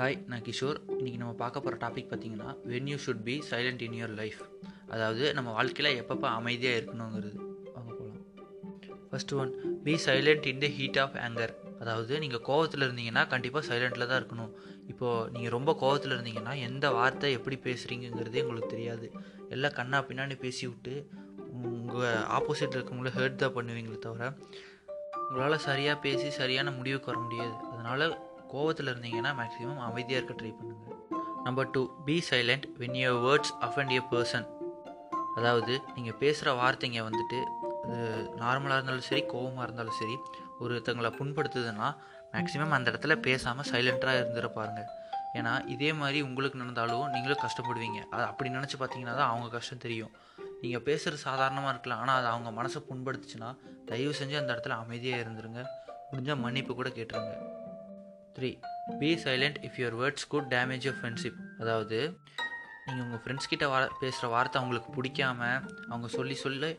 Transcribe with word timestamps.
Hi 0.00 0.14
நான் 0.30 0.44
கிஷோர். 0.44 0.78
இன்றைக்கி 0.98 1.18
நம்ம 1.22 1.32
பார்க்க 1.40 1.62
போகிற 1.64 1.76
டாபிக் 1.82 2.06
பார்த்தீங்கன்னா 2.10 2.50
when 2.70 2.86
you 2.90 2.96
should 3.04 3.20
be 3.26 3.34
silent 3.48 3.82
in 3.86 3.96
your 3.98 4.14
life 4.20 4.38
அதாவது 4.92 5.24
நம்ம 5.36 5.48
வாழ்க்கையில் 5.56 5.98
எப்பப்போ 6.02 6.26
அமைதியாக 6.36 6.78
இருக்கணுங்கிறது. 6.78 7.40
வாங்க 7.74 7.90
போகலாம் 7.98 8.22
first 9.08 9.34
one 9.40 9.50
be 9.86 9.94
silent 10.06 10.46
in 10.52 10.62
the 10.62 10.70
heat 10.76 11.00
of 11.02 11.18
anger 11.24 11.52
அதாவது 11.82 12.12
நீங்கள் 12.24 12.42
கோவத்தில் 12.48 12.86
இருந்தீங்கன்னா 12.86 13.24
கண்டிப்பாக 13.34 13.62
சைலண்டில் 13.70 14.06
தான் 14.06 14.20
இருக்கணும். 14.20 14.54
இப்போது 14.92 15.28
நீங்கள் 15.34 15.54
ரொம்ப 15.56 15.74
கோவத்தில் 15.82 16.16
இருந்தீங்கன்னா 16.16 16.54
எந்த 16.68 16.86
வார்த்தை 16.98 17.34
எப்படி 17.40 17.58
பேசுகிறீங்கிறதே 17.68 18.44
உங்களுக்கு 18.46 18.72
தெரியாது. 18.76 19.08
எல்லாம் 19.56 19.76
கண்ணா 19.80 20.00
பின்னாடி 20.08 20.38
பேசி 20.46 20.64
விட்டு 20.70 20.96
உங்கள் 21.66 22.18
ஆப்போசிட்டில் 22.38 22.80
இருக்கவங்கள 22.80 23.14
ஹேர்ட் 23.18 23.40
தான் 23.44 23.56
பண்ணுவீங்களே 23.58 24.00
தவிர 24.08 24.32
உங்களால் 25.28 25.64
சரியாக 25.68 25.98
பேசி 26.08 26.28
சரியான 26.40 26.68
முடிவுக்கு 26.80 27.12
வர 27.12 27.20
முடியாது. 27.26 27.54
அதனால் 27.72 28.08
கோவத்தில் 28.52 28.90
இருந்தீங்கன்னா 28.92 29.32
மேக்ஸிமம் 29.40 29.82
அமைதியாக 29.88 30.20
இருக்க 30.20 30.34
ட்ரை 30.40 30.52
பண்ணுங்கள் 30.58 30.96
number 31.46 31.70
two 31.74 31.82
be 32.06 32.16
silent 32.30 32.66
when 32.80 32.98
your 33.02 33.20
words 33.26 33.52
offend 33.66 33.94
a 33.98 34.02
person 34.12 34.46
அதாவது 35.36 35.74
நீங்கள் 35.96 36.18
பேசுகிற 36.22 36.52
வார்த்தைங்க 36.60 37.02
வந்துட்டு 37.08 37.40
அது 37.84 37.98
நார்மலாக 38.42 38.78
இருந்தாலும் 38.78 39.08
சரி 39.10 39.22
கோவமாக 39.32 39.66
இருந்தாலும் 39.66 39.98
சரி 40.00 40.16
ஒருத்தங்களை 40.60 41.10
புண்படுத்துதுன்னா 41.18 41.88
மேக்ஸிமம் 42.34 42.74
அந்த 42.76 42.90
இடத்துல 42.92 43.14
பேசாமல் 43.26 43.68
சைலண்ட்டாக 43.70 44.18
இருந்துட 44.20 44.48
பாருங்கள் 44.56 44.88
ஏன்னா 45.38 45.52
இதே 45.74 45.90
மாதிரி 45.92 46.18
உங்களுக்கு 46.28 46.60
நடந்தாலும் 46.60 47.10
நீங்களும் 47.14 47.42
கஷ்டப்படுவீங்க. 47.42 47.98
அது 48.12 48.22
அப்படி 48.30 48.48
நினச்சி 48.56 48.76
பார்த்தீங்கன்னா 48.78 49.14
தான் 49.20 49.30
அவங்க 49.32 49.48
கஷ்டம் 49.56 49.82
தெரியும். 49.84 50.12
நீங்கள் 50.62 50.84
பேசுகிறது 50.88 51.26
சாதாரணமாக 51.28 51.72
இருக்கலாம். 51.74 52.00
ஆனால் 52.02 52.18
அது 52.20 52.28
அவங்க 52.32 52.50
மனசை 52.60 52.80
புண்படுத்துச்சுன்னா 52.88 53.50
தயவு 53.90 54.14
செஞ்சு 54.20 54.36
அந்த 54.40 54.50
இடத்துல 54.54 54.78
அமைதியாக 54.84 55.22
இருந்துருங்க. 55.24 55.62
முடிஞ்சால் 56.10 56.42
மன்னிப்பு 56.44 56.74
கூட 56.74 56.88
கேட்டுருங்க. 56.88 57.34
Three 58.36 58.50
be 59.00 59.10
silent 59.24 59.58
if 59.66 59.78
your 59.80 59.96
words 60.00 60.28
could 60.32 60.48
damage 60.54 60.86
your 60.86 60.98
friendship 61.00 61.40
அதாவது 61.62 61.98
நீங்கள் 62.86 63.04
உங்கள் 63.06 63.22
ஃப்ரெண்ட்ஸ் 63.22 63.50
கிட்ட 63.52 63.64
வா 63.72 63.78
பேசுகிற 64.02 64.28
வார்த்தை 64.34 64.56
அவங்களுக்கு 64.60 64.90
பிடிக்காம 64.96 65.40
அவங்க 65.90 66.08
சொல்லி 66.18 66.36
சொல்லி 66.44 66.70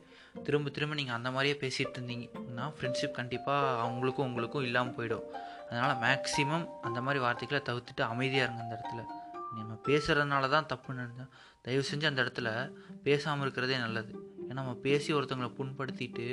திரும்ப 0.45 0.71
திரும்ப 0.75 0.95
நீங்கள் 0.99 1.17
அந்த 1.17 1.29
மாதிரியே 1.35 1.55
பேசிகிட்டு 1.63 1.97
இருந்தீங்கன்னா 1.99 2.65
ஃப்ரெண்ட்ஷிப் 2.75 3.17
கண்டிப்பாக 3.19 3.81
அவங்களுக்கும் 3.85 4.27
உங்களுக்கும் 4.29 4.65
இல்லாமல் 4.67 4.95
போயிடும். 4.97 5.25
அதனால் 5.69 5.95
மேக்ஸிமம் 6.03 6.65
அந்த 6.87 6.99
மாதிரி 7.05 7.19
வார்த்தைகளை 7.25 7.61
தவிர்த்துட்டு 7.69 8.03
அமைதியாக 8.13 8.45
இருங்க 8.45 8.63
அந்த 8.65 8.75
இடத்துல. 8.77 9.03
நம்ம 9.59 9.73
பேசுகிறதுனால 9.87 10.49
தான் 10.55 10.67
தப்பு 10.71 10.95
நடந்தால் 10.99 11.31
தயவு 11.65 11.83
செஞ்சு 11.89 12.05
அந்த 12.09 12.19
இடத்துல 12.23 12.49
பேசாமல் 13.07 13.43
இருக்கிறதே 13.45 13.77
நல்லது. 13.85 14.13
ஏன்னா 14.47 14.59
நம்ம 14.61 14.75
பேசி 14.87 15.09
ஒருத்தவங்களை 15.17 15.51
புண்படுத்திட்டு 15.59 16.25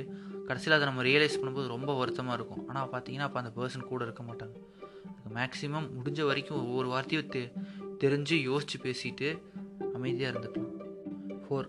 கடைசியில் 0.48 0.76
அதை 0.76 0.86
நம்ம 0.90 1.02
ரியலைஸ் 1.10 1.38
பண்ணும்போது 1.40 1.68
ரொம்ப 1.76 1.92
வருத்தமாக 2.00 2.36
இருக்கும். 2.38 2.62
ஆனால் 2.68 2.92
பார்த்தீங்கன்னா 2.94 3.26
அப்போ 3.28 3.40
அந்த 3.42 3.52
பர்சன் 3.58 3.90
கூட 3.92 4.02
இருக்க 4.08 4.22
மாட்டாங்க. 4.30 4.56
மேக்ஸிமம் 5.34 5.88
முடிஞ்ச 5.96 6.24
வரைக்கும் 6.24 6.60
ஒவ்வொரு 6.64 6.88
வார்த்தையும் 6.88 7.28
தெ 7.28 7.42
தெரிஞ்சு 8.04 8.42
யோசித்து 8.42 8.78
பேசிட்டு 8.84 9.28
அமைதியாக 9.94 10.32
இருந்துக்கலாம் 10.32 10.74
four 11.46 11.68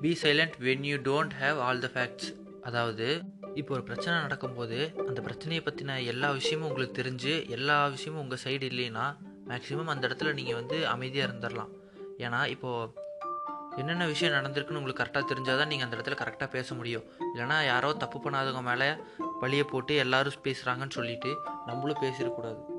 be 0.00 0.16
silent 0.22 0.56
when 0.58 0.80
you 0.82 0.96
don't 0.96 1.32
have 1.32 1.58
all 1.58 1.78
the 1.78 1.90
facts 1.94 2.30
அதாவது 2.62 3.22
இப்போ 3.54 3.74
ஒரு 3.74 3.82
பிரச்சனை 3.82 4.20
நடக்கும்போது 4.20 4.94
அந்த 5.06 5.20
பிரச்சனையை 5.20 5.64
பற்றின 5.64 6.04
எல்லா 6.04 6.30
விஷயமும் 6.30 6.68
உங்களுக்கு 6.68 7.02
தெரிஞ்சு 7.02 7.46
எல்லா 7.48 7.86
விஷயமும் 7.86 8.22
உங்கள் 8.22 8.38
சைடு 8.44 8.62
இல்லைன்னா 8.62 9.06
மேக்ஸிமம் 9.48 9.84
அந்த 9.84 10.08
இடத்துல 10.08 10.32
நீங்கள் 10.34 10.54
வந்து 10.54 10.88
அமைதியாக 10.88 11.32
இருந்துடலாம் 11.32 11.72
ஏன்னா 12.18 12.46
இப்போது 12.46 13.02
என்னென்ன 13.76 14.06
விஷயம் 14.06 14.34
நடந்திருக்குன்னு 14.34 14.76
உங்களுக்கு 14.76 15.02
கரெக்டாக 15.02 15.24
தெரிஞ்சால் 15.30 15.56
தான் 15.56 15.66
நீங்கள் 15.66 15.86
அந்த 15.86 15.96
இடத்துல 15.96 16.16
கரெக்டாக 16.20 16.48
பேச 16.50 16.74
முடியும். 16.74 17.04
இல்லைனா 17.34 17.64
யாரோ 17.66 17.92
தப்பு 17.92 18.18
பண்ணாதவங்க 18.18 18.62
மேலே 18.62 18.88
பழியை 19.40 19.64
போட்டு 19.64 19.94
எல்லாரும் 19.94 20.44
பேசுகிறாங்கன்னு 20.44 20.90
சொல்லிட்டு 20.90 21.36
நம்மளும் 21.66 22.02
பேசிடக்கூடாது. 22.02 22.73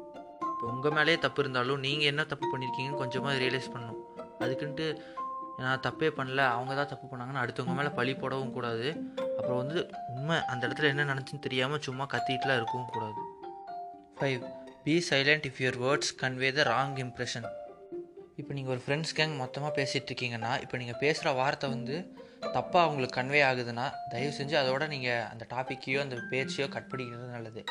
இப்போ 0.56 0.68
உங்கள் 0.74 0.94
மேலேயே 0.98 1.18
தப்பு 1.24 1.40
இருந்தாலும் 1.44 1.82
நீங்கள் 1.86 2.10
என்ன 2.12 2.24
தப்பு 2.32 2.46
பண்ணியிருக்கீங்கன்னு 2.52 3.00
கொஞ்சமாக 3.00 3.40
ரியலைஸ் 3.42 3.72
பண்ணணும். 3.74 4.02
அதுக்குன்ட்டு 4.44 4.86
நான் 5.62 5.82
தப்பே 5.86 6.08
பண்ணல 6.20 6.42
அவங்க 6.54 6.72
தான் 6.80 6.90
தப்பு 6.92 7.06
பண்ணாங்கன்னு 7.10 7.42
அடுத்தவங்க 7.42 7.76
மேலே 7.80 7.92
பழி 7.98 8.14
போடவும் 8.22 8.54
கூடாது. 8.56 8.88
அப்புறம் 9.38 9.60
வந்து 9.62 9.78
உண்மை 10.14 10.38
அந்த 10.52 10.62
இடத்துல 10.68 10.90
என்ன 10.94 11.06
நினச்சின்னு 11.12 11.46
தெரியாமல் 11.48 11.84
சும்மா 11.88 12.06
கத்திட்டுலாம் 12.14 12.60
இருக்கவும் 12.62 12.94
கூடாது. 12.96 13.20
Five 14.20 14.42
be 14.86 14.96
silent 15.10 15.46
if 15.50 15.62
your 15.64 15.80
words 15.86 16.14
convey 16.24 16.52
the 16.60 16.66
wrong 16.72 16.98
impression 17.06 17.48
இப்போ 18.40 18.52
நீங்கள் 18.56 18.74
ஒரு 18.76 18.82
ஃப்ரெண்ட்ஸ் 18.86 19.14
கேங் 19.18 19.34
மொத்தமாக 19.42 19.72
பேசிகிட்டு 19.78 20.10
இருக்கீங்கன்னா 20.12 20.50
இப்போ 20.64 20.76
நீங்கள் 20.82 20.98
பேசுகிற 21.04 21.30
வார்த்தை 21.42 21.68
வந்து 21.76 21.96
தப்பாக 22.56 22.82
அவங்களுக்கு 22.86 23.18
கன்வே 23.20 23.42
ஆகுதுன்னா 23.50 23.86
தயவு 24.14 24.34
செஞ்சு 24.40 24.56
அதோட 24.62 24.84
நீங்கள் 24.94 25.24
அந்த 25.32 25.44
டாப்பிக்கையோ 25.54 26.00
அந்த 26.06 26.18
பேச்சையோ 26.32 26.66
கட் 26.76 26.90
பண்ணிக்கிறது 26.92 27.30
நல்லது. 27.38 27.62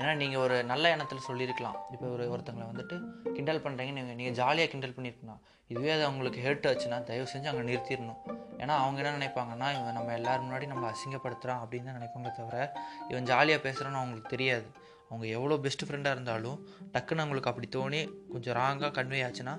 ஏன்னா 0.00 0.10
நீங்கள் 0.22 0.42
ஒரு 0.46 0.56
நல்ல 0.72 0.90
எண்ணத்தில் 0.94 1.24
சொல்லியிருக்கலாம் 1.28 1.78
இப்போ 1.94 2.06
ஒரு 2.16 2.24
ஒருத்தங்களை 2.32 2.66
வந்துட்டு 2.72 2.96
கிண்டல் 3.36 3.62
பண்ணுறீங்க 3.64 3.94
நீங்கள் 3.98 4.18
நீங்கள் 4.20 4.36
ஜாலியாக 4.40 4.70
கிண்டல் 4.72 4.96
பண்ணியிருக்கலாம் 4.96 5.40
இதுவே 5.70 5.90
அது 5.94 6.04
அவங்களுக்கு 6.08 6.42
ஹெர்ட் 6.46 6.68
ஆச்சுன்னா 6.68 6.98
தயவு 7.08 7.26
செஞ்சு 7.32 7.48
அங்கே 7.52 7.64
நிறுத்திடணும். 7.70 8.20
ஏன்னா 8.62 8.74
அவங்க 8.82 8.98
என்ன 9.02 9.16
நினைப்பாங்கன்னா 9.18 9.68
இவன் 9.78 9.96
நம்ம 9.98 10.12
எல்லோரும் 10.18 10.46
முன்னாடி 10.46 10.66
நம்ம 10.74 10.84
அசிங்கப்படுத்துகிறான் 10.92 11.62
அப்படின்னு 11.64 11.88
தான் 11.90 11.98
நினைப்பாங்க 12.00 12.30
தவிர 12.38 12.56
இவன் 13.10 13.28
ஜாலியாக 13.32 13.60
பேசுகிறான்னு 13.66 14.00
அவங்களுக்கு 14.02 14.34
தெரியாது. 14.34 14.68
அவங்க 15.10 15.26
எவ்வளோ 15.36 15.56
பெஸ்ட் 15.64 15.84
ஃப்ரெண்டாக 15.86 16.16
இருந்தாலும் 16.16 16.58
டக்குன்னு 16.94 17.22
அவங்களுக்கு 17.24 17.50
அப்படி 17.50 17.68
தோணி 17.76 18.00
கொஞ்சம் 18.32 18.56
ராங்காக 18.60 18.90
கன்வே 18.98 19.20
ஆச்சுன்னா 19.28 19.54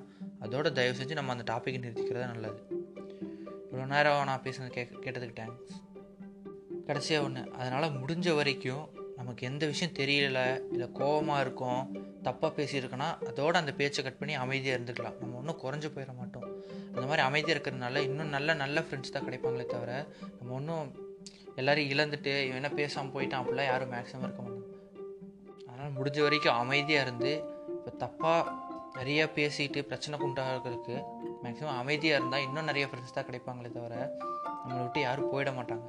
அதோட 0.46 0.68
தயவு 0.78 0.98
செஞ்சு 1.00 1.20
நம்ம 1.20 1.36
அந்த 1.36 1.46
டாப்பிக்கை 1.52 1.82
நிறுத்திக்கிறது 1.86 2.26
நல்லது. 2.34 2.60
இவ்வளோ 3.70 3.88
நேரம் 3.96 4.28
நான் 4.30 4.44
பேசுனது 4.46 4.72
கே 4.78 4.84
கேட்டதுக்கு 5.06 5.38
தேங்க்ஸ் 5.42 5.76
கடைசியாக 6.88 7.26
ஒன்று 7.26 7.42
அதனால் 7.60 7.96
முடிஞ்ச 8.02 8.36
வரைக்கும் 8.40 8.86
நமக்கு 9.18 9.48
எந்த 9.48 9.64
விஷயம் 9.72 9.98
தெரியல 10.00 10.40
இல்லை 10.74 10.88
கோபமாக 11.00 11.42
இருக்கும் 11.46 11.82
தப்பாக 12.28 12.52
பேசியிருக்கோன்னா 12.58 13.10
அதோட 13.30 13.54
அந்த 13.62 13.74
பேச்சை 13.80 14.04
கட் 14.04 14.20
பண்ணி 14.20 14.34
அமைதியாக 14.44 14.78
இருந்துக்கலாம். 14.78 15.18
நம்ம 15.22 15.38
ஒன்றும் 15.42 15.60
குறைஞ்சி 15.64 15.90
போயிட 15.96 16.14
மாட்டோம். 16.20 16.48
அந்த 16.94 17.06
மாதிரி 17.10 17.24
அமைதியாக 17.28 17.56
இருக்கிறதுனால 17.56 18.04
இன்னும் 18.08 18.34
நல்ல 18.36 18.54
நல்ல 18.64 18.84
ஃப்ரெண்ட்ஸ் 18.86 19.16
தான் 19.16 19.28
கிடைப்பாங்களே 19.28 19.66
தவிர 19.76 19.92
நம்ம 20.40 20.54
ஒன்றும் 20.60 20.90
எல்லோரும் 21.56 21.92
இழந்துட்டு 21.94 22.34
இவன் 22.48 22.62
என்ன 22.62 22.74
பேசாமல் 22.82 23.14
போயிட்டான் 23.16 23.42
அப்படிலாம் 23.44 23.72
யாரும் 23.72 23.94
மேக்ஸிமம் 23.96 24.26
இருக்க 24.28 24.42
மாட்டாங்க. 24.42 24.79
அதனால் 25.80 25.98
முடிஞ்ச 26.00 26.22
வரைக்கும் 26.22 26.56
அமைதியாக 26.56 27.06
இருந்து 27.06 27.30
இப்போ 27.68 27.92
தப்பாக 27.98 28.52
நிறையா 28.98 29.26
பேசிட்டு 29.36 29.80
பிரச்சனை 29.82 30.16
கொண்டாடுறதுக்கு 30.20 30.96
மேக்ஸிமம் 31.44 31.78
அமைதியாக 31.78 32.20
இருந்தால் 32.20 32.42
இன்னும் 32.42 32.66
நிறைய 32.66 32.86
ஃப்ரெண்ட்ஸ் 32.88 33.14
தான் 33.14 33.28
கிடைப்பாங்களே 33.28 33.70
தவிர 33.72 33.96
நம்மளை 34.62 34.82
விட்டு 34.82 35.02
யாரும் 35.02 35.30
போயிட 35.34 35.52
மாட்டாங்க. 35.52 35.86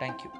தேங்க்யூ 0.00 0.30